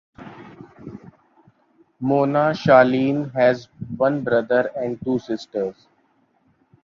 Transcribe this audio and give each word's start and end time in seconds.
Mona 1.99 2.55
Sahlin 2.55 3.31
has 3.33 3.67
one 3.97 4.23
brother 4.23 4.71
and 4.75 4.99
two 5.05 5.19
sisters. 5.19 5.85